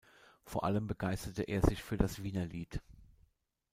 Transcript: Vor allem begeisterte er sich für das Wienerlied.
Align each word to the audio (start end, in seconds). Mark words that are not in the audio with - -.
Vor 0.45 0.63
allem 0.63 0.87
begeisterte 0.87 1.43
er 1.43 1.61
sich 1.61 1.83
für 1.83 1.95
das 1.95 2.23
Wienerlied. 2.23 2.81